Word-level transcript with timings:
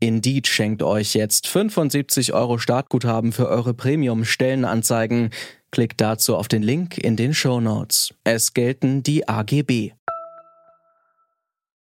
Indeed 0.00 0.46
schenkt 0.46 0.82
euch 0.82 1.14
jetzt 1.14 1.46
75 1.46 2.32
Euro 2.32 2.56
Startguthaben 2.58 3.32
für 3.32 3.48
eure 3.48 3.74
Premium-Stellenanzeigen. 3.74 5.30
Klickt 5.70 6.00
dazu 6.00 6.36
auf 6.36 6.48
den 6.48 6.62
Link 6.62 6.96
in 6.98 7.16
den 7.16 7.34
Show 7.34 7.60
Notes. 7.60 8.14
Es 8.24 8.54
gelten 8.54 9.02
die 9.02 9.28
AGB. 9.28 9.92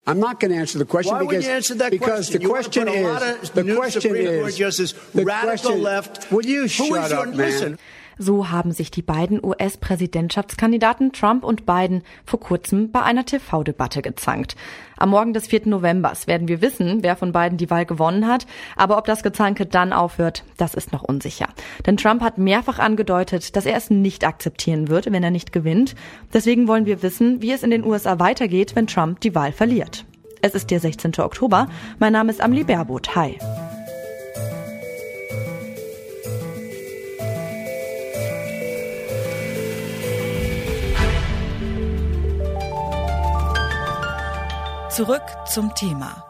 I'm 0.07 0.19
not 0.19 0.39
going 0.39 0.53
to 0.53 0.59
answer 0.59 0.79
the 0.79 0.85
question 0.85 1.15
Why 1.17 1.21
would 1.23 1.31
because, 1.31 1.47
you 1.47 1.53
answer 1.55 1.75
that 1.79 1.91
because 1.91 2.29
question? 2.31 2.41
the 2.41 2.43
You 2.43 2.51
question 2.51 2.89
is 2.89 3.51
the 3.53 3.65
question 3.75 4.01
Supreme 4.03 4.27
is 4.27 4.41
Court 4.43 4.55
justice, 4.57 4.95
the 5.15 5.25
radical 5.25 5.49
question, 5.71 5.83
left. 5.83 6.31
Will 6.31 6.45
you 6.45 6.69
shut 6.69 6.87
is 7.07 7.11
your- 7.11 7.21
up, 7.21 7.27
man? 7.29 7.37
listen. 7.39 7.79
So 8.19 8.51
haben 8.51 8.73
sich 8.73 8.91
die 8.91 9.03
beiden 9.03 9.45
US-Präsidentschaftskandidaten 9.45 11.13
Trump 11.13 11.45
und 11.45 11.67
Biden 11.67 12.03
vor 12.25 12.41
kurzem 12.41 12.91
bei 12.91 13.03
einer 13.03 13.25
TV-Debatte 13.25 14.03
gezankt. 14.03 14.57
Am 14.97 15.11
Morgen 15.11 15.33
des 15.33 15.49
4. 15.49 15.63
Novembers 15.67 16.27
werden 16.27 16.49
wir 16.49 16.61
wissen, 16.61 17.03
wer 17.03 17.17
von 17.17 17.33
beiden 17.33 17.59
die 17.59 17.71
Wahl 17.71 17.87
gewonnen 17.87 18.27
hat. 18.27 18.47
Aber 18.77 18.99
ob 18.99 19.07
das 19.07 19.23
Gezanke 19.23 19.67
dann 19.67 19.93
aufhört, 19.93 20.45
das 20.57 20.75
ist 20.75 20.93
noch 20.93 21.03
unsicher. 21.03 21.49
Denn 21.87 21.97
Trump 21.97 22.23
hat 22.23 22.39
mehrfach 22.39 22.79
angedeutet, 22.79 23.57
dass 23.57 23.67
er 23.67 23.77
es 23.77 23.91
nicht 23.91 24.25
akzeptieren 24.25 24.89
wird, 24.89 25.11
wenn 25.11 25.25
er 25.25 25.31
nicht 25.31 25.53
gewinnt. 25.53 25.95
Deswegen 26.33 26.69
wollen 26.69 26.87
wir 26.87 27.03
wissen, 27.03 27.43
wie 27.43 27.53
es 27.53 27.63
in 27.63 27.71
den 27.71 27.85
USA 27.85 28.19
weitergeht, 28.19 28.77
wenn 28.77 28.87
Trump 28.87 29.21
die 29.21 29.35
Wahl 29.35 29.53
verliert. 29.53 30.05
Es 30.43 30.55
ist 30.55 30.71
der 30.71 30.79
16. 30.79 31.19
Oktober. 31.19 31.69
Mein 31.99 32.13
Name 32.13 32.31
ist 32.31 32.41
Amli 32.41 32.65
Baerboth. 32.65 33.17
Hi. 33.17 33.39
Zurück 44.95 45.25
zum 45.53 45.75
Thema. 45.75 46.25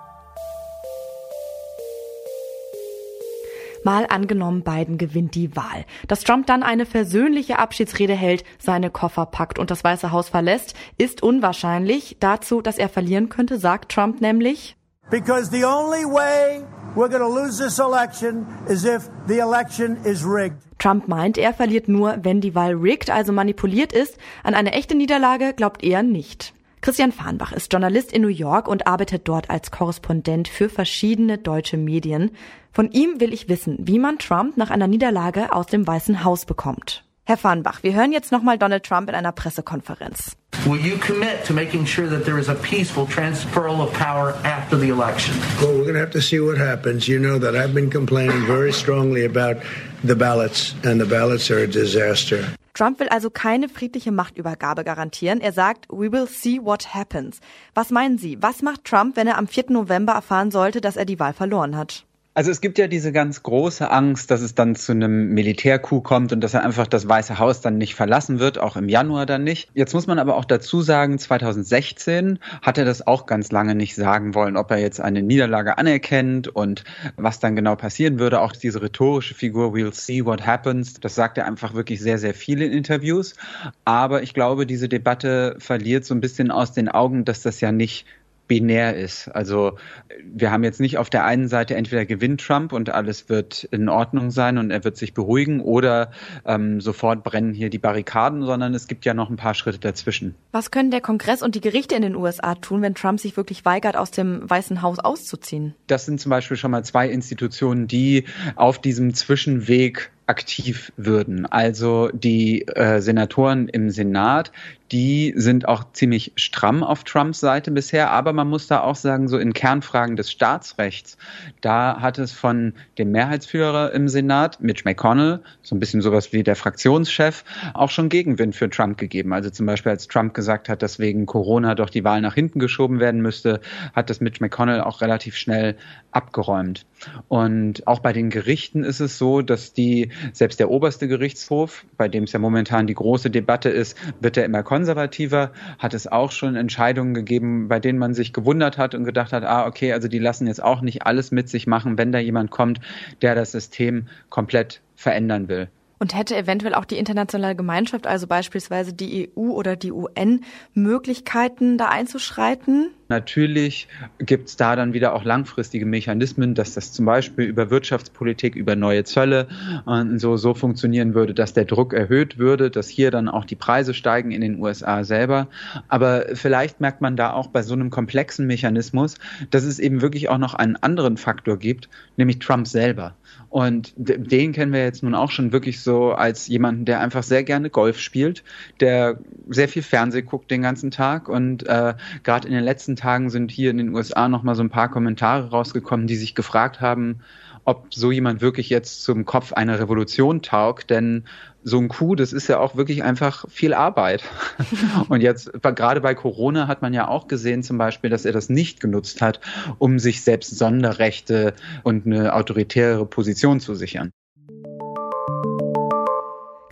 Mal 3.84 4.06
angenommen, 4.09 4.62
Biden 4.62 4.97
gewinnt 4.97 5.34
die 5.34 5.55
Wahl. 5.55 5.84
Dass 6.09 6.25
Trump 6.25 6.47
dann 6.47 6.62
eine 6.62 6.87
versöhnliche 6.87 7.59
Abschiedsrede 7.59 8.15
hält, 8.15 8.43
seine 8.59 8.89
Koffer 8.89 9.27
packt 9.27 9.59
und 9.59 9.71
das 9.71 9.84
Weiße 9.84 10.12
Haus 10.12 10.31
verlässt, 10.31 10.75
ist 10.97 11.23
unwahrscheinlich. 11.23 12.17
Dazu, 12.21 12.62
dass 12.62 12.79
er 12.79 12.89
verlieren 12.89 13.29
könnte, 13.29 13.59
sagt 13.59 13.93
Trump 13.93 14.23
nämlich, 14.23 14.78
Because 15.11 15.51
the 15.51 15.67
only 15.67 16.06
way 16.06 16.65
we're 16.95 17.11
going 17.11 17.21
to 17.21 17.28
lose 17.28 17.62
this 17.62 17.78
election 17.78 18.47
is 18.67 18.87
if 18.87 19.11
the 19.27 19.41
election 19.41 20.03
is 20.06 20.25
rigged. 20.25 20.56
Trump 20.78 21.06
meint, 21.06 21.37
er 21.37 21.53
verliert 21.53 21.89
nur, 21.89 22.17
wenn 22.23 22.41
die 22.41 22.55
Wahl 22.55 22.73
rigged, 22.73 23.11
also 23.11 23.31
manipuliert 23.31 23.93
ist. 23.93 24.17
An 24.43 24.55
eine 24.55 24.73
echte 24.73 24.95
Niederlage 24.95 25.53
glaubt 25.53 25.84
er 25.84 26.03
nicht. 26.03 26.55
Christian 26.85 27.13
Farnbach 27.13 27.53
ist 27.53 27.73
Journalist 27.73 28.13
in 28.13 28.21
New 28.21 28.29
York 28.29 28.69
und 28.69 28.87
arbeitet 28.87 29.27
dort 29.27 29.49
als 29.49 29.71
Korrespondent 29.71 30.49
für 30.49 30.69
verschiedene 30.69 31.39
deutsche 31.39 31.79
Medien. 31.79 32.33
Von 32.73 32.91
ihm 32.91 33.21
will 33.21 33.33
ich 33.33 33.49
wissen, 33.49 33.79
wie 33.81 33.99
man 33.99 34.19
Trump 34.19 34.59
nach 34.59 34.69
einer 34.69 34.87
Niederlage 34.87 35.51
aus 35.55 35.67
dem 35.67 35.87
Weißen 35.87 36.25
Haus 36.25 36.45
bekommt. 36.45 37.03
Herr 37.25 37.39
Farnbach, 37.39 37.83
wir 37.83 37.95
hören 37.95 38.12
jetzt 38.12 38.33
nochmal 38.33 38.59
Donald 38.59 38.85
Trump 38.85 39.09
in 39.09 39.15
einer 39.15 39.33
Pressekonferenz. 39.33 40.37
Will 40.67 40.79
you 40.79 40.99
commit 40.99 41.43
to 41.47 41.55
making 41.55 41.87
sure 41.87 42.07
that 42.07 42.27
there 42.27 42.39
is 42.39 42.51
a 42.51 42.55
peaceful 42.55 43.07
transferal 43.07 43.81
of 43.81 43.91
power 43.95 44.35
after 44.45 44.79
the 44.79 44.91
election? 44.91 45.35
Well, 45.62 45.71
we're 45.71 45.85
going 45.85 45.95
to 45.95 46.01
have 46.01 46.12
to 46.12 46.21
see 46.21 46.39
what 46.39 46.59
happens. 46.59 47.09
You 47.09 47.19
know 47.19 47.39
that 47.39 47.56
I've 47.56 47.73
been 47.73 47.89
complaining 47.89 48.44
very 48.44 48.75
strongly 48.75 49.25
about 49.25 49.56
the 50.05 50.15
ballots, 50.15 50.75
and 50.84 51.00
the 51.00 51.06
ballots 51.06 51.50
are 51.50 51.61
a 51.61 51.67
disaster. 51.67 52.44
Trump 52.75 52.99
will 52.99 53.09
also 53.09 53.31
keine 53.31 53.69
friedliche 53.69 54.11
Machtübergabe 54.11 54.83
garantieren. 54.83 55.41
Er 55.41 55.53
sagt, 55.53 55.87
we 55.89 56.11
will 56.11 56.27
see 56.27 56.61
what 56.61 56.93
happens. 56.93 57.41
Was 57.73 57.91
meinen 57.91 58.19
Sie? 58.19 58.43
Was 58.43 58.62
macht 58.62 58.85
Trump, 58.85 59.17
wenn 59.17 59.29
er 59.29 59.39
am 59.39 59.47
4. 59.47 59.67
November 59.69 60.12
erfahren 60.12 60.51
sollte, 60.51 60.81
dass 60.81 60.97
er 60.97 61.05
die 61.05 61.21
Wahl 61.21 61.35
verloren 61.35 61.77
hat? 61.77 62.05
Also 62.37 62.50
es 62.50 62.61
gibt 62.61 62.78
ja 62.78 62.89
diese 62.89 63.12
ganz 63.12 63.45
große 63.45 63.89
Angst, 63.89 64.28
dass 64.28 64.41
es 64.41 64.56
dann 64.56 64.75
zu 64.75 64.91
einem 64.91 65.28
Militärcoup 65.28 66.03
kommt 66.03 66.33
und 66.33 66.41
dass 66.41 66.53
er 66.53 66.65
einfach 66.65 66.89
das 66.89 67.09
Weiße 67.09 67.39
Haus 67.39 67.61
dann 67.61 67.78
nicht 67.78 67.95
verlassen 67.95 68.41
wird, 68.41 68.59
auch 68.59 68.77
im 68.77 68.89
Januar 68.89 69.25
dann 69.25 69.45
nicht. 69.45 69.71
Jetzt 69.72 69.95
muss 69.95 70.09
man 70.09 70.19
aber 70.19 70.34
auch 70.34 70.44
dazu 70.44 70.83
sagen, 70.83 71.17
2016 71.17 72.41
hat 72.61 72.77
er 72.77 72.84
das 72.84 73.06
auch 73.06 73.27
ganz 73.27 73.53
lange 73.53 73.77
nicht 73.77 73.94
sagen 73.94 74.34
wollen, 74.34 74.56
ob 74.56 74.73
er 74.73 74.78
jetzt 74.78 75.00
eine 75.00 75.23
Niederlage 75.23 75.78
anerkennt 75.78 76.49
und 76.49 76.83
was 77.17 77.39
dann 77.39 77.55
genau 77.55 77.77
passieren 77.77 78.19
würde. 78.19 78.41
Auch 78.41 78.50
diese 78.50 78.83
rhetorische 78.83 79.34
Figur, 79.34 79.73
we'll 79.73 79.94
see 79.94 80.25
what 80.25 80.44
happens, 80.44 80.94
das 80.94 81.15
sagt 81.15 81.39
er 81.39 81.47
einfach 81.47 81.75
wirklich 81.75 82.00
sehr, 82.00 82.19
sehr 82.19 82.34
viel 82.34 82.62
in 82.62 82.73
Interviews. 82.73 83.37
Aber 83.84 84.25
ich 84.25 84.34
glaube, 84.34 84.67
diese 84.67 84.89
Debatte 84.89 85.55
verliert 85.61 86.05
so 86.05 86.15
ein 86.15 86.21
bisschen 86.21 86.50
aus 86.50 86.73
den 86.73 86.89
Augen, 86.89 87.25
dass 87.25 87.43
das 87.43 87.61
ja 87.61 87.71
nicht 87.71 88.06
binär 88.54 88.94
ist. 88.97 89.26
Also 89.34 89.78
wir 90.25 90.53
haben 90.53 90.62
jetzt 90.62 90.78
nicht 90.78 90.97
auf 90.97 91.10
der 91.10 91.25
einen 91.25 91.48
Seite 91.48 91.75
entweder 91.75 92.06
gewinnt 92.06 92.41
Trump 92.41 92.72
und 92.72 92.88
alles 92.88 93.28
wird 93.28 93.65
in 93.72 93.88
Ordnung 93.88 94.31
sein 94.31 94.59
und 94.59 94.70
er 94.70 94.84
wird 94.84 94.97
sich 94.97 95.12
beruhigen 95.12 95.60
oder 95.60 96.12
ähm, 96.44 96.81
sofort 96.81 97.25
brennen 97.25 97.53
hier 97.53 97.69
die 97.69 97.78
Barrikaden, 97.78 98.44
sondern 98.44 98.72
es 98.72 98.87
gibt 98.87 99.04
ja 99.04 99.12
noch 99.12 99.28
ein 99.28 99.34
paar 99.34 99.54
Schritte 99.54 99.81
dazwischen. 99.81 100.37
Was 100.53 100.70
können 100.70 100.93
der 100.93 101.00
Kongress 101.00 101.43
und 101.43 101.56
die 101.56 101.60
Gerichte 101.60 101.97
in 101.97 102.03
den 102.03 102.14
USA 102.14 102.54
tun, 102.54 102.81
wenn 102.81 102.94
Trump 102.94 103.19
sich 103.19 103.37
wirklich 103.37 103.64
weigert, 103.64 103.97
aus 103.97 104.12
dem 104.12 104.48
Weißen 104.48 104.82
Haus 104.82 105.00
auszuziehen? 105.00 105.75
Das 105.88 106.06
sind 106.06 106.20
zum 106.20 106.31
Beispiel 106.31 106.56
schon 106.56 106.70
mal 106.70 106.84
zwei 106.84 107.09
Institutionen, 107.09 107.88
die 107.88 108.22
auf 108.54 108.81
diesem 108.81 109.14
Zwischenweg 109.14 110.12
aktiv 110.27 110.93
würden. 110.97 111.47
Also 111.47 112.09
die 112.12 112.67
äh, 112.69 113.01
Senatoren 113.01 113.69
im 113.69 113.91
Senat, 113.91 114.53
die 114.91 115.33
sind 115.37 115.67
auch 115.67 115.93
ziemlich 115.93 116.33
stramm 116.37 116.83
auf 116.83 117.05
Trumps 117.05 117.41
Seite 117.41 117.71
bisher, 117.71 118.11
aber 118.11 118.33
man 118.33 118.49
muss 118.49 118.67
da 118.67 118.81
auch 118.81 118.97
sagen, 118.97 119.29
so 119.29 119.39
in 119.39 119.53
Kernfragen 119.53 120.17
des 120.17 120.31
Staatsrechts, 120.31 121.19
da 121.61 122.01
hat 122.01 122.19
es 122.19 122.33
von 122.33 122.75
dem 122.97 123.11
Mehrheitsführer 123.11 123.93
im 123.93 124.09
Senat, 124.09 124.61
Mitch 124.61 124.83
McConnell, 124.85 125.41
so 125.62 125.75
ein 125.75 125.81
bisschen 125.81 126.01
sowas 126.01 126.33
wie 126.33 126.43
der 126.43 126.56
Fraktionschef, 126.56 127.45
auch 127.75 127.91
schon 127.91 128.09
Gegenwind 128.09 128.55
für 128.55 128.71
Trump 128.71 128.97
gegeben. 128.99 129.33
Also 129.33 129.51
zum 129.51 129.67
Beispiel, 129.67 129.91
als 129.91 130.06
Trump 130.06 130.33
gesagt 130.33 130.69
hat, 130.69 130.83
dass 130.83 130.99
wegen 130.99 131.27
Corona 131.27 131.75
doch 131.75 131.91
die 131.91 132.05
Wahl 132.05 132.21
nach 132.21 132.35
hinten 132.35 132.61
geschoben 132.61 133.01
werden 133.01 133.21
müsste, 133.21 133.61
hat 133.95 134.11
das 134.11 134.21
Mitch 134.21 134.39
McConnell 134.41 134.81
auch 134.81 135.01
relativ 135.01 135.37
schnell 135.37 135.77
abgeräumt. 136.12 136.87
Und 137.28 137.87
auch 137.87 138.00
bei 138.00 138.12
den 138.12 138.31
Gerichten 138.31 138.84
ist 138.84 139.00
es 139.00 139.19
so, 139.19 139.42
dass 139.42 139.72
die, 139.72 140.10
selbst 140.32 140.60
der 140.60 140.70
oberste 140.70 141.09
Gerichtshof, 141.09 141.84
bei 141.97 142.09
dem 142.09 142.25
es 142.25 142.32
ja 142.32 142.38
momentan 142.38 142.87
die 142.87 142.94
große 142.94 143.31
Debatte 143.31 143.69
ist, 143.69 143.97
wird 144.20 144.37
er 144.37 144.44
immer 144.44 144.62
konservativer, 144.62 145.53
hat 145.78 145.94
es 145.94 146.06
auch 146.06 146.31
schon 146.31 146.56
Entscheidungen 146.56 147.14
gegeben, 147.14 147.69
bei 147.69 147.81
denen 147.81 147.98
man 147.98 148.14
sich 148.14 148.32
gewundert 148.32 148.78
hat 148.78 148.94
und 148.94 149.04
gedacht 149.04 149.32
hat, 149.32 149.44
ah, 149.44 149.66
okay, 149.66 149.93
also 149.93 150.09
die 150.09 150.19
lassen 150.19 150.47
jetzt 150.47 150.62
auch 150.62 150.81
nicht 150.81 151.06
alles 151.06 151.31
mit 151.31 151.48
sich 151.48 151.66
machen, 151.66 151.98
wenn 151.98 152.12
da 152.12 152.19
jemand 152.19 152.50
kommt, 152.50 152.81
der 153.22 153.34
das 153.34 153.53
System 153.53 154.09
komplett 154.28 154.81
verändern 154.94 155.48
will. 155.48 155.69
Und 155.98 156.14
hätte 156.14 156.37
eventuell 156.37 156.75
auch 156.75 156.84
die 156.84 156.98
internationale 156.98 157.54
Gemeinschaft, 157.54 158.06
also 158.06 158.26
beispielsweise 158.26 158.93
die 158.93 159.31
EU 159.37 159.53
oder 159.53 159.76
die 159.76 159.93
UN, 159.93 160.44
Möglichkeiten, 160.75 161.78
da 161.78 161.88
einzuschreiten? 161.88 162.91
Natürlich 163.09 163.88
gibt 164.19 164.48
es 164.48 164.56
da 164.56 164.76
dann 164.76 164.94
wieder 164.94 165.15
auch 165.15 165.25
langfristige 165.25 165.87
Mechanismen, 165.87 166.54
dass 166.54 166.75
das 166.75 166.92
zum 166.92 167.04
Beispiel 167.04 167.44
über 167.44 167.70
Wirtschaftspolitik, 167.70 168.54
über 168.56 168.76
neue 168.76 169.04
Zölle 169.04 169.48
und 169.84 170.19
so, 170.19 170.37
so 170.37 170.54
funktionieren 170.54 171.14
würde, 171.14 171.34
dass 171.34 171.53
der 171.53 171.64
Druck 171.64 171.93
erhöht 171.93 172.38
würde, 172.38 172.70
dass 172.70 172.88
hier 172.88 173.10
dann 173.10 173.28
auch 173.28 173.44
die 173.44 173.56
Preise 173.56 173.94
steigen 173.94 174.31
in 174.31 174.41
den 174.41 174.61
USA 174.61 175.05
selber. 175.05 175.49
Aber 175.88 176.26
vielleicht 176.34 176.81
merkt 176.81 177.00
man 177.00 177.17
da 177.17 177.32
auch 177.32 177.49
bei 177.49 177.62
so 177.62 177.75
einem 177.75 177.90
komplexen 177.90 178.46
Mechanismus, 178.46 179.17
dass 179.50 179.64
es 179.64 179.79
eben 179.79 180.00
wirklich 180.00 180.29
auch 180.29 180.38
noch 180.38 180.55
einen 180.55 180.76
anderen 180.76 181.17
Faktor 181.17 181.58
gibt, 181.58 181.88
nämlich 182.17 182.38
Trump 182.38 182.67
selber. 182.67 183.14
Und 183.55 183.93
den 183.96 184.52
kennen 184.52 184.73
wir 184.73 184.82
jetzt 184.82 185.05
nun 185.05 185.14
auch 185.14 185.31
schon 185.31 185.52
wirklich 185.52 185.81
so 185.81 186.11
als 186.11 186.49
jemanden, 186.49 186.87
der 186.87 186.99
einfach 186.99 187.23
sehr 187.23 187.44
gerne 187.44 187.70
Golf 187.70 188.00
spielt, 188.00 188.43
der 188.81 189.20
sehr 189.49 189.69
viel 189.69 189.82
Fernseh 189.82 190.23
guckt 190.23 190.50
den 190.50 190.62
ganzen 190.62 190.90
Tag. 190.90 191.29
Und 191.29 191.64
äh, 191.69 191.94
gerade 192.25 192.49
in 192.49 192.55
den 192.55 192.64
letzten 192.64 192.94
Tagen 192.96 193.31
sind 193.31 193.50
hier 193.50 193.70
in 193.70 193.79
den 193.79 193.94
USA 193.94 194.29
noch 194.29 194.43
mal 194.43 194.55
so 194.55 194.62
ein 194.62 194.70
paar 194.70 194.91
Kommentare 194.91 195.50
rausgekommen, 195.50 196.06
die 196.06 196.17
sich 196.17 196.35
gefragt 196.35 196.81
haben, 196.81 197.20
ob 197.64 197.94
so 197.94 198.12
jemand 198.12 198.41
wirklich 198.41 198.69
jetzt 198.69 199.02
zum 199.02 199.25
Kopf 199.25 199.52
einer 199.52 199.79
Revolution 199.79 200.43
taugt, 200.43 200.91
denn 200.91 201.25
so 201.62 201.79
ein 201.79 201.88
Coup, 201.88 202.14
das 202.14 202.32
ist 202.32 202.49
ja 202.49 202.58
auch 202.58 202.76
wirklich 202.76 203.02
einfach 203.02 203.46
viel 203.49 203.73
Arbeit. 203.73 204.23
Und 205.08 205.23
jetzt, 205.23 205.50
gerade 205.62 206.00
bei 206.00 206.14
Corona 206.14 206.69
hat 206.69 206.82
man 206.82 206.93
ja 206.93 207.08
auch 207.08 207.26
gesehen 207.26 207.62
zum 207.62 207.79
Beispiel, 207.79 208.11
dass 208.11 208.26
er 208.26 208.32
das 208.32 208.50
nicht 208.50 208.81
genutzt 208.81 209.23
hat, 209.23 209.41
um 209.79 209.99
sich 209.99 210.23
selbst 210.23 210.58
Sonderrechte 210.58 211.55
und 211.82 212.06
eine 212.06 212.35
autoritäre 212.35 213.06
Position 213.06 213.61
zu 213.61 213.75
sichern. 213.75 214.11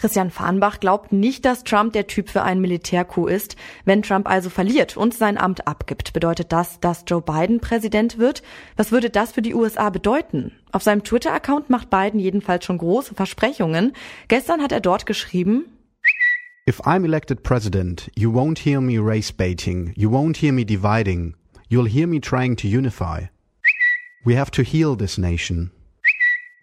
Christian 0.03 0.33
Farnbach 0.33 0.81
glaubt 0.81 1.13
nicht, 1.13 1.45
dass 1.45 1.63
Trump 1.63 1.93
der 1.93 2.09
Typ 2.09 2.29
für 2.29 2.43
einen 2.43 2.61
Militärcoup 2.61 3.29
ist. 3.31 3.55
Wenn 3.85 4.03
Trump 4.03 4.29
also 4.29 4.51
verliert 4.51 4.97
und 4.97 5.15
sein 5.15 5.39
Amt 5.39 5.69
abgibt, 5.69 6.13
bedeutet 6.13 6.51
das, 6.51 6.81
dass 6.81 7.05
Joe 7.07 7.23
Biden 7.23 7.61
Präsident 7.61 8.19
wird. 8.19 8.43
Was 8.75 8.91
würde 8.91 9.11
das 9.11 9.31
für 9.31 9.43
die 9.43 9.55
USA 9.55 9.91
bedeuten? 9.91 10.51
Auf 10.73 10.83
seinem 10.83 11.05
Twitter-Account 11.05 11.71
macht 11.71 11.89
Biden 11.89 12.19
jedenfalls 12.19 12.65
schon 12.65 12.79
große 12.79 13.15
Versprechungen. 13.15 13.93
Gestern 14.27 14.61
hat 14.61 14.73
er 14.73 14.81
dort 14.81 15.07
geschrieben, 15.07 15.67
If 16.69 16.81
I'm 16.81 17.05
elected 17.05 17.45
president, 17.45 18.11
you 18.17 18.33
won't 18.33 18.59
hear 18.59 18.81
me 18.81 18.99
race 18.99 19.31
baiting, 19.31 19.93
you 19.97 20.11
won't 20.11 20.39
hear 20.39 20.53
me 20.53 20.65
dividing, 20.65 21.37
you'll 21.69 21.89
hear 21.89 22.09
me 22.09 22.19
trying 22.19 22.57
to 22.57 22.67
unify. 22.67 23.27
We 24.25 24.37
have 24.37 24.51
to 24.51 24.63
heal 24.63 24.97
this 24.97 25.17
nation. 25.17 25.71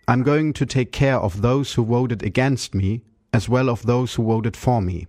I'm 0.09 0.25
going 0.25 0.51
to 0.55 0.65
take 0.65 0.91
care 0.91 1.17
of 1.17 1.41
those 1.41 1.75
who 1.75 1.85
voted 1.85 2.21
against 2.21 2.75
me 2.75 3.03
as 3.31 3.49
well 3.49 3.69
of 3.69 3.83
those 3.83 4.17
who 4.17 4.25
voted 4.25 4.55
for 4.57 4.81
me. 4.81 5.07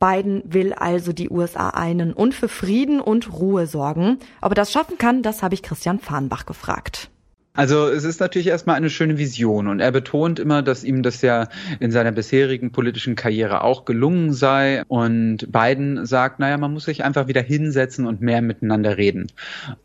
Biden 0.00 0.42
will 0.44 0.74
also 0.74 1.12
die 1.12 1.30
USA 1.30 1.70
einen 1.70 2.12
und 2.12 2.34
für 2.34 2.48
Frieden 2.48 3.00
und 3.00 3.32
Ruhe 3.32 3.66
sorgen. 3.66 4.18
Ob 4.42 4.52
er 4.52 4.56
das 4.56 4.72
schaffen 4.72 4.98
kann, 4.98 5.22
das 5.22 5.42
habe 5.42 5.54
ich 5.54 5.62
Christian 5.62 5.98
Farnbach 5.98 6.44
gefragt. 6.44 7.10
Also 7.56 7.86
es 7.86 8.02
ist 8.02 8.18
natürlich 8.18 8.48
erstmal 8.48 8.74
eine 8.74 8.90
schöne 8.90 9.16
Vision 9.16 9.68
und 9.68 9.78
er 9.78 9.92
betont 9.92 10.40
immer, 10.40 10.60
dass 10.60 10.82
ihm 10.82 11.04
das 11.04 11.22
ja 11.22 11.46
in 11.78 11.92
seiner 11.92 12.10
bisherigen 12.10 12.72
politischen 12.72 13.14
Karriere 13.14 13.62
auch 13.62 13.84
gelungen 13.84 14.32
sei 14.32 14.82
und 14.88 15.52
Biden 15.52 16.04
sagt, 16.04 16.40
naja, 16.40 16.58
man 16.58 16.72
muss 16.72 16.86
sich 16.86 17.04
einfach 17.04 17.28
wieder 17.28 17.42
hinsetzen 17.42 18.08
und 18.08 18.20
mehr 18.20 18.42
miteinander 18.42 18.96
reden. 18.96 19.28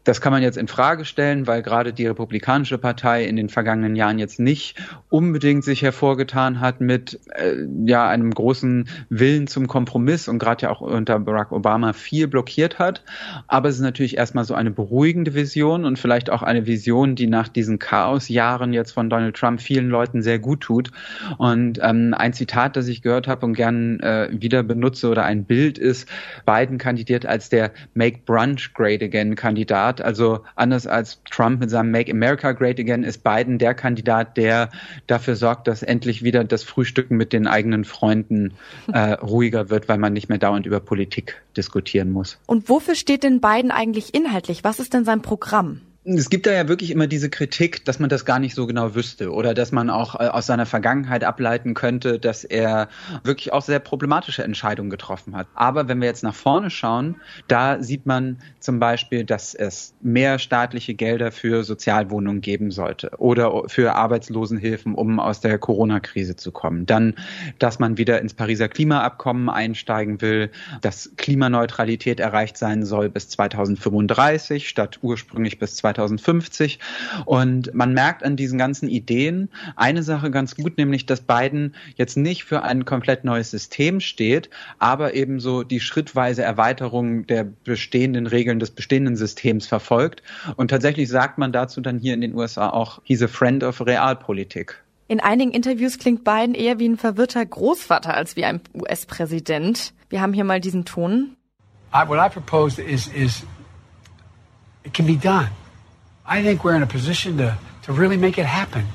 Das 0.04 0.20
kann 0.20 0.34
man 0.34 0.42
jetzt 0.42 0.58
in 0.58 0.68
Frage 0.68 1.06
stellen, 1.06 1.46
weil 1.46 1.62
gerade 1.62 1.94
die 1.94 2.08
Republikanische 2.08 2.80
Partei 2.80 3.26
in 3.26 3.36
den 3.36 3.50
vergangenen 3.50 3.96
Jahren 3.96 4.18
jetzt 4.18 4.40
nicht 4.40 4.76
unbedingt 5.10 5.64
sich 5.64 5.84
hervorgetan 5.84 6.62
hat 6.62 6.82
mit 6.82 7.20
äh, 7.36 7.54
ja 7.86 8.08
einem 8.10 8.34
großen 8.34 8.90
Willen 9.10 9.46
zum 9.46 9.68
Kompromiss 9.68 10.28
und 10.28 10.40
gerade 10.40 10.64
ja 10.64 10.72
auch 10.72 10.82
unter 10.82 11.20
Barack 11.20 11.52
Obama 11.52 11.94
viel 11.94 12.28
blockiert 12.28 12.80
hat. 12.80 13.04
Aber 13.48 13.70
es 13.70 13.76
ist 13.76 13.82
natürlich 13.82 14.18
erstmal 14.18 14.46
so 14.46 14.56
eine 14.56 14.72
beruhigende 14.72 15.36
Vision 15.36 15.86
und 15.86 16.00
vielleicht 16.00 16.32
auch 16.32 16.42
eine 16.42 16.66
Vision, 16.66 17.14
die 17.14 17.28
nach 17.28 17.48
diesen 17.60 17.78
Chaosjahren 17.78 18.72
jetzt 18.72 18.94
von 18.94 19.10
Donald 19.10 19.36
Trump 19.36 19.60
vielen 19.60 19.90
Leuten 19.90 20.22
sehr 20.22 20.40
gut 20.40 20.62
tut. 20.62 20.92
Und 21.38 21.78
ähm, 21.84 22.16
ein 22.18 22.32
Zitat, 22.32 22.78
das 22.78 22.88
ich 22.88 23.02
gehört 23.02 23.28
habe 23.28 23.46
und 23.46 23.54
gern 23.54 24.00
äh, 24.00 24.30
wieder 24.32 24.64
benutze 24.64 25.10
oder 25.10 25.26
ein 25.26 25.44
Bild 25.44 25.78
ist, 25.78 26.08
Biden 26.46 26.78
kandidiert 26.78 27.26
als 27.26 27.50
der 27.50 27.72
Make 27.94 28.20
Brunch 28.26 28.74
Great 28.74 29.04
Again 29.04 29.36
Kandidat. 29.36 30.00
Also 30.00 30.46
anders 30.56 30.88
als 30.88 31.22
Trump 31.30 31.60
mit 31.60 31.70
seinem 31.70 31.92
Make 31.92 32.10
America 32.14 32.54
Great 32.54 32.80
Again 32.80 33.04
ist 33.04 33.26
Biden 33.26 33.58
der 33.58 33.74
Kandidat, 33.74 34.38
der 34.38 34.70
dafür 35.08 35.36
sorgt, 35.36 35.68
dass 35.68 35.84
endlich 35.84 36.24
wieder 36.24 36.46
das 36.46 36.64
Frühstücken 36.64 37.18
mit 37.18 37.34
den 37.34 37.46
eigenen 37.46 37.84
Freunden 37.84 38.54
äh, 38.94 39.12
ruhiger 39.22 39.70
wird, 39.70 39.90
weil 39.90 39.98
man 39.98 40.14
nicht 40.14 40.30
mehr 40.30 40.38
dauernd 40.38 40.66
über 40.66 40.80
Politik 40.80 41.42
diskutieren 41.58 42.10
muss. 42.10 42.40
Und 42.46 42.70
wofür 42.70 42.96
steht 42.96 43.24
denn 43.24 43.42
Biden 43.42 43.72
eigentlich 43.72 44.14
inhaltlich? 44.14 44.64
Was 44.64 44.80
ist 44.80 44.94
denn 44.94 45.04
sein 45.04 45.22
Programm? 45.22 45.82
Es 46.18 46.32
gibt 46.32 46.48
da 46.48 46.52
ja 46.52 46.68
wirklich 46.68 46.90
immer 46.90 47.06
diese 47.06 47.30
Kritik, 47.30 47.86
dass 47.86 48.00
man 48.00 48.10
das 48.10 48.26
gar 48.26 48.40
nicht 48.40 48.56
so 48.56 48.66
genau 48.66 48.96
wüsste 48.96 49.32
oder 49.32 49.54
dass 49.54 49.72
man 49.72 49.92
auch 49.92 50.16
äh, 50.16 50.28
aus 50.28 50.48
seiner 50.48 50.66
Vergangenheit 50.66 51.24
ableiten 51.24 51.76
könnte, 51.76 52.18
dass 52.18 52.44
er 52.44 52.90
wirklich 53.24 53.54
auch 53.54 53.62
sehr 53.62 53.80
problematische 53.80 54.44
Entscheidungen 54.44 54.90
getroffen 54.90 55.36
hat. 55.36 55.48
Aber 55.54 55.88
wenn 55.88 56.02
wir 56.02 56.08
jetzt 56.08 56.24
nach 56.24 56.34
vorne 56.34 56.72
schauen, 56.72 57.18
da 57.48 57.84
sieht 57.84 58.08
man 58.08 58.40
zum 58.60 58.80
Beispiel, 58.80 59.24
dass 59.24 59.54
es 59.54 59.94
mehr 60.02 60.40
staatliche 60.40 60.96
Gelder 60.96 61.32
für 61.32 61.64
Sozialwohnungen 61.64 62.42
geben 62.42 62.72
sollte 62.72 63.12
oder 63.20 63.68
für 63.68 63.94
Arbeitslosenhilfen, 63.94 64.96
um 64.96 65.20
aus 65.20 65.42
der 65.42 65.60
Corona-Krise 65.60 66.36
zu 66.36 66.52
kommen. 66.52 66.88
Dann, 66.88 67.14
dass 67.60 67.78
man 67.78 67.98
wieder 67.98 68.20
ins 68.20 68.34
Pariser 68.34 68.68
Klimaabkommen 68.68 69.48
einsteigen 69.48 70.22
will, 70.22 70.50
dass 70.82 71.12
Klimaneutralität 71.18 72.20
erreicht 72.20 72.58
sein 72.58 72.84
soll 72.84 73.10
bis 73.10 73.30
2035 73.30 74.68
statt 74.68 74.98
ursprünglich 75.04 75.60
bis 75.60 75.76
2050. 75.76 75.99
2050. 76.00 76.80
Und 77.26 77.74
man 77.74 77.94
merkt 77.94 78.24
an 78.24 78.36
diesen 78.36 78.58
ganzen 78.58 78.88
Ideen 78.90 79.50
eine 79.76 80.04
Sache 80.04 80.32
ganz 80.32 80.56
gut, 80.56 80.78
nämlich, 80.78 81.06
dass 81.06 81.22
Biden 81.22 81.76
jetzt 81.96 82.18
nicht 82.18 82.44
für 82.44 82.64
ein 82.64 82.86
komplett 82.86 83.24
neues 83.24 83.52
System 83.52 84.00
steht, 84.00 84.50
aber 84.80 85.14
eben 85.14 85.40
so 85.40 85.64
die 85.64 85.80
schrittweise 85.80 86.44
Erweiterung 86.44 87.28
der 87.28 87.44
bestehenden 87.44 88.28
Regeln 88.28 88.60
des 88.60 88.72
bestehenden 88.72 89.16
Systems 89.16 89.68
verfolgt. 89.68 90.24
Und 90.56 90.70
tatsächlich 90.70 91.10
sagt 91.10 91.38
man 91.38 91.52
dazu 91.52 91.82
dann 91.82 92.00
hier 92.00 92.14
in 92.14 92.22
den 92.22 92.36
USA 92.36 92.70
auch, 92.70 93.02
he's 93.04 93.22
a 93.22 93.28
friend 93.28 93.64
of 93.64 93.86
Realpolitik. 93.86 94.82
In 95.08 95.20
einigen 95.20 95.52
Interviews 95.52 95.98
klingt 95.98 96.24
Biden 96.24 96.54
eher 96.54 96.78
wie 96.78 96.88
ein 96.88 96.98
verwirrter 96.98 97.44
Großvater 97.44 98.14
als 98.14 98.36
wie 98.36 98.46
ein 98.46 98.62
US-Präsident. 98.76 99.94
Wir 100.10 100.22
haben 100.22 100.34
hier 100.34 100.44
mal 100.44 100.60
diesen 100.60 100.86
Ton. 100.86 101.36
I, 101.92 102.08
what 102.08 102.20
I 102.20 102.30
propose 102.30 102.80
is, 102.80 103.08
is 103.08 103.44
it 104.84 104.94
can 104.94 105.08
be 105.08 105.16
done. 105.16 105.50
I 106.30 106.44
think 106.44 106.64
we're 106.64 106.76
in 106.76 106.84
a 106.84 106.88
position 106.88 107.38
to, 107.38 107.58
to 107.84 107.92
really 107.92 108.16
make 108.16 108.38
it 108.38 108.46
happen. 108.46 108.86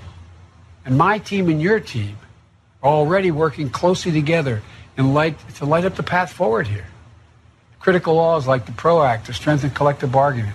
And 0.86 0.96
my 0.96 1.18
team 1.18 1.48
and 1.48 1.60
your 1.60 1.80
team 1.80 2.16
are 2.80 2.92
already 2.92 3.32
working 3.32 3.70
closely 3.70 4.12
together 4.12 4.62
light, 4.96 5.36
to 5.56 5.66
light 5.66 5.84
up 5.84 5.96
the 5.96 6.04
path 6.04 6.32
forward 6.32 6.68
here. 6.68 6.86
Critical 7.80 8.14
laws 8.14 8.46
like 8.46 8.66
the 8.66 8.72
PRO 8.72 9.02
Act 9.02 9.26
to 9.26 9.32
strengthen 9.32 9.70
collective 9.70 10.12
bargaining. 10.12 10.52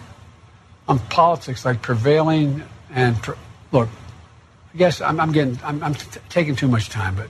On 0.87 0.99
politics 1.09 1.65
like 1.65 1.81
prevailing 1.81 2.63
and 2.95 3.17
look, 3.73 3.89
I 4.73 4.77
guess 4.77 5.01
I'm, 5.01 5.19
I'm 5.19 5.33
getting, 5.33 5.59
I'm, 5.63 5.83
I'm 5.83 5.95
taking 6.29 6.55
too 6.55 6.69
much 6.69 6.89
time, 6.89 7.15
but 7.15 7.27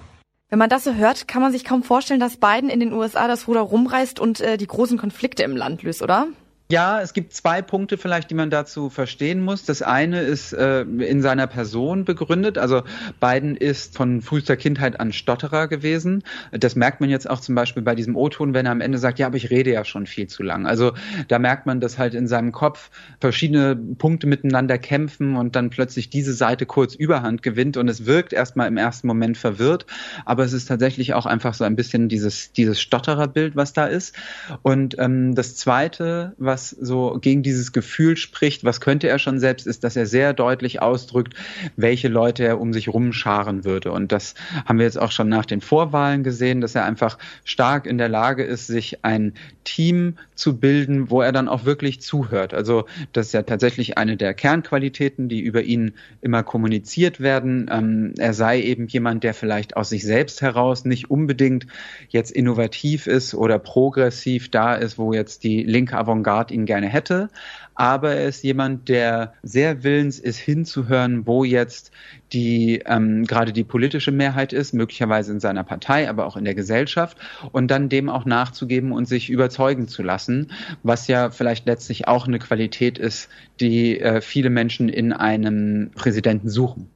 Wenn 0.51 0.57
man 0.57 0.69
das 0.69 0.83
so 0.83 0.95
hört, 0.95 1.27
kann 1.27 1.43
man 1.43 1.51
sich 1.51 1.63
kaum 1.63 1.83
vorstellen, 1.83 2.19
dass 2.19 2.37
Biden 2.37 2.71
in 2.71 2.79
den 2.79 2.91
USA 2.91 3.27
das 3.27 3.47
Ruder 3.47 3.61
rumreißt 3.61 4.19
und 4.19 4.41
äh, 4.41 4.57
die 4.57 4.65
großen 4.65 4.97
Konflikte 4.97 5.43
im 5.43 5.55
Land 5.55 5.83
löst, 5.83 6.01
oder? 6.01 6.27
Ja, 6.71 7.01
es 7.01 7.13
gibt 7.13 7.33
zwei 7.33 7.63
Punkte 7.63 7.97
vielleicht, 7.97 8.29
die 8.29 8.35
man 8.35 8.51
dazu 8.51 8.91
verstehen 8.91 9.41
muss. 9.41 9.65
Das 9.65 9.81
eine 9.81 10.21
ist 10.21 10.53
äh, 10.53 10.81
in 10.81 11.23
seiner 11.23 11.47
Person 11.47 12.05
begründet. 12.05 12.59
Also 12.59 12.83
Biden 13.19 13.55
ist 13.55 13.97
von 13.97 14.21
frühester 14.21 14.55
Kindheit 14.55 14.99
an 14.99 15.11
Stotterer 15.11 15.67
gewesen. 15.67 16.21
Das 16.51 16.75
merkt 16.75 17.01
man 17.01 17.09
jetzt 17.09 17.27
auch 17.27 17.39
zum 17.39 17.55
Beispiel 17.55 17.81
bei 17.81 17.95
diesem 17.95 18.15
O-Ton, 18.15 18.53
wenn 18.53 18.67
er 18.67 18.71
am 18.71 18.81
Ende 18.81 18.99
sagt, 18.99 19.17
ja, 19.17 19.25
aber 19.25 19.37
ich 19.37 19.49
rede 19.49 19.71
ja 19.71 19.83
schon 19.83 20.05
viel 20.05 20.27
zu 20.27 20.43
lang. 20.43 20.67
Also 20.67 20.93
da 21.27 21.39
merkt 21.39 21.65
man, 21.65 21.79
dass 21.79 21.97
halt 21.97 22.13
in 22.13 22.27
seinem 22.27 22.51
Kopf 22.51 22.91
verschiedene 23.19 23.75
Punkte 23.75 24.27
miteinander 24.27 24.77
kämpfen 24.77 25.37
und 25.37 25.55
dann 25.55 25.71
plötzlich 25.71 26.11
diese 26.11 26.33
Seite 26.33 26.67
kurz 26.67 26.93
Überhand 26.93 27.41
gewinnt 27.41 27.77
und 27.77 27.87
es 27.87 28.05
wirkt 28.05 28.31
erstmal 28.31 28.67
im 28.67 28.77
ersten 28.77 29.07
Moment 29.07 29.39
verwirrt, 29.39 29.87
aber 30.23 30.43
es 30.43 30.53
ist 30.53 30.67
tatsächlich 30.67 31.15
auch 31.15 31.25
einfach 31.25 31.55
so 31.55 31.63
ein 31.63 31.75
bisschen 31.75 32.09
dieses, 32.09 32.51
dieses 32.51 32.79
Stottererbild, 32.79 33.55
was 33.55 33.73
da 33.73 33.87
ist. 33.87 34.15
Und 34.61 34.99
ähm, 34.99 35.33
das 35.33 35.55
zweite, 35.55 36.35
was 36.37 36.58
was 36.59 36.69
so 36.69 37.17
gegen 37.21 37.41
dieses 37.41 37.71
Gefühl 37.71 38.17
spricht, 38.17 38.63
was 38.65 38.81
könnte 38.81 39.07
er 39.07 39.19
schon 39.19 39.39
selbst, 39.39 39.65
ist, 39.65 39.83
dass 39.83 39.95
er 39.95 40.05
sehr 40.05 40.33
deutlich 40.33 40.81
ausdrückt, 40.81 41.33
welche 41.77 42.09
Leute 42.09 42.43
er 42.43 42.59
um 42.59 42.73
sich 42.73 42.89
rumscharen 42.89 43.63
würde. 43.63 43.91
Und 43.91 44.11
das 44.11 44.35
haben 44.65 44.79
wir 44.79 44.85
jetzt 44.85 44.99
auch 44.99 45.11
schon 45.11 45.29
nach 45.29 45.45
den 45.45 45.61
Vorwahlen 45.61 46.23
gesehen, 46.23 46.59
dass 46.59 46.75
er 46.75 46.85
einfach 46.85 47.17
stark 47.45 47.85
in 47.85 47.97
der 47.97 48.09
Lage 48.09 48.43
ist, 48.43 48.67
sich 48.67 49.05
ein 49.05 49.33
Team 49.63 50.15
zu 50.35 50.57
bilden, 50.57 51.09
wo 51.09 51.21
er 51.21 51.31
dann 51.31 51.47
auch 51.47 51.65
wirklich 51.65 52.01
zuhört. 52.01 52.53
Also 52.53 52.85
das 53.13 53.27
ist 53.27 53.33
ja 53.33 53.43
tatsächlich 53.43 53.97
eine 53.97 54.17
der 54.17 54.33
Kernqualitäten, 54.33 55.29
die 55.29 55.41
über 55.41 55.61
ihn 55.61 55.93
immer 56.21 56.43
kommuniziert 56.43 57.19
werden. 57.19 57.69
Ähm, 57.71 58.13
er 58.17 58.33
sei 58.33 58.61
eben 58.61 58.87
jemand, 58.87 59.23
der 59.23 59.33
vielleicht 59.33 59.77
aus 59.77 59.89
sich 59.89 60.03
selbst 60.03 60.41
heraus 60.41 60.85
nicht 60.85 61.11
unbedingt 61.11 61.67
jetzt 62.09 62.31
innovativ 62.31 63.05
ist 63.05 63.35
oder 63.35 63.59
progressiv 63.59 64.49
da 64.49 64.73
ist, 64.73 64.97
wo 64.97 65.13
jetzt 65.13 65.43
die 65.43 65.63
linke 65.63 65.97
Avantgarde 65.97 66.48
Staat 66.49 66.51
ihn 66.51 66.65
gerne 66.65 66.87
hätte. 66.87 67.29
Aber 67.75 68.13
er 68.13 68.27
ist 68.27 68.43
jemand, 68.43 68.89
der 68.89 69.33
sehr 69.41 69.83
willens 69.83 70.19
ist, 70.19 70.37
hinzuhören, 70.37 71.25
wo 71.25 71.43
jetzt 71.43 71.91
die 72.33 72.81
ähm, 72.85 73.25
gerade 73.25 73.53
die 73.53 73.63
politische 73.63 74.11
Mehrheit 74.11 74.51
ist, 74.51 74.73
möglicherweise 74.73 75.31
in 75.31 75.39
seiner 75.39 75.63
Partei, 75.63 76.09
aber 76.09 76.25
auch 76.25 76.35
in 76.35 76.43
der 76.43 76.55
Gesellschaft, 76.55 77.17
und 77.51 77.71
dann 77.71 77.87
dem 77.87 78.09
auch 78.09 78.25
nachzugeben 78.25 78.91
und 78.91 79.07
sich 79.07 79.29
überzeugen 79.29 79.87
zu 79.87 80.03
lassen, 80.03 80.51
was 80.83 81.07
ja 81.07 81.29
vielleicht 81.29 81.67
letztlich 81.67 82.07
auch 82.07 82.27
eine 82.27 82.39
Qualität 82.39 82.97
ist, 82.97 83.29
die 83.59 83.99
äh, 83.99 84.21
viele 84.21 84.49
Menschen 84.49 84.89
in 84.89 85.13
einem 85.13 85.91
Präsidenten 85.95 86.49
suchen. 86.49 86.89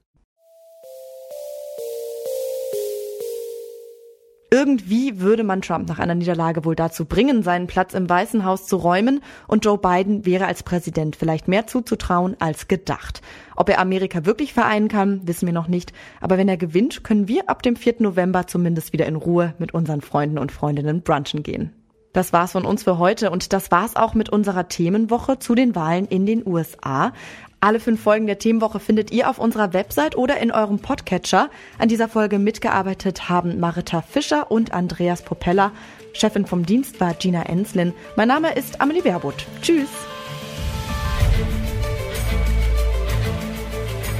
Irgendwie 4.63 5.19
würde 5.19 5.43
man 5.43 5.61
Trump 5.61 5.89
nach 5.89 5.99
einer 5.99 6.15
Niederlage 6.15 6.63
wohl 6.63 6.73
dazu 6.73 7.03
bringen, 7.03 7.43
seinen 7.43 7.67
Platz 7.67 7.93
im 7.93 8.09
Weißen 8.09 8.45
Haus 8.45 8.65
zu 8.65 8.77
räumen 8.77 9.21
und 9.45 9.65
Joe 9.65 9.77
Biden 9.77 10.25
wäre 10.25 10.45
als 10.45 10.63
Präsident 10.63 11.17
vielleicht 11.17 11.49
mehr 11.49 11.67
zuzutrauen 11.67 12.37
als 12.39 12.69
gedacht. 12.69 13.21
Ob 13.57 13.67
er 13.67 13.79
Amerika 13.79 14.25
wirklich 14.25 14.53
vereinen 14.53 14.87
kann, 14.87 15.19
wissen 15.27 15.47
wir 15.47 15.53
noch 15.53 15.67
nicht, 15.67 15.91
aber 16.21 16.37
wenn 16.37 16.47
er 16.47 16.55
gewinnt, 16.55 17.03
können 17.03 17.27
wir 17.27 17.49
ab 17.49 17.61
dem 17.61 17.75
4. 17.75 17.95
November 17.99 18.47
zumindest 18.47 18.93
wieder 18.93 19.05
in 19.05 19.17
Ruhe 19.17 19.53
mit 19.57 19.73
unseren 19.73 19.99
Freunden 19.99 20.37
und 20.37 20.53
Freundinnen 20.53 21.01
brunchen 21.01 21.43
gehen. 21.43 21.73
Das 22.13 22.31
war's 22.31 22.51
von 22.51 22.63
uns 22.63 22.83
für 22.83 22.99
heute 22.99 23.31
und 23.31 23.53
das 23.53 23.71
war's 23.71 23.95
auch 23.95 24.13
mit 24.13 24.29
unserer 24.29 24.67
Themenwoche 24.67 25.39
zu 25.39 25.55
den 25.55 25.75
Wahlen 25.75 26.05
in 26.05 26.27
den 26.27 26.45
USA. 26.45 27.11
Alle 27.59 27.79
fünf 27.79 28.01
Folgen 28.01 28.27
der 28.27 28.37
Themenwoche 28.37 28.79
findet 28.79 29.11
ihr 29.11 29.29
auf 29.29 29.39
unserer 29.39 29.73
Website 29.73 30.15
oder 30.15 30.37
in 30.37 30.51
eurem 30.51 30.79
Podcatcher. 30.79 31.49
An 31.79 31.89
dieser 31.89 32.07
Folge 32.07 32.37
mitgearbeitet 32.37 33.29
haben 33.29 33.59
Marita 33.59 34.01
Fischer 34.03 34.51
und 34.51 34.73
Andreas 34.73 35.23
Popella. 35.23 35.71
Chefin 36.13 36.45
vom 36.45 36.65
Dienst 36.65 36.99
war 36.99 37.15
Gina 37.15 37.43
Enslin. 37.43 37.93
Mein 38.15 38.27
Name 38.27 38.53
ist 38.53 38.79
Amelie 38.79 39.03
Werbut. 39.03 39.47
Tschüss. 39.61 39.89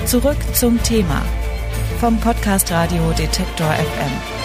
Zurück 0.05 0.37
zum 0.53 0.81
Thema 0.81 1.21
vom 1.99 2.19
Podcast 2.19 2.71
Radio 2.71 3.11
Detektor 3.11 3.67
FM. 3.67 4.42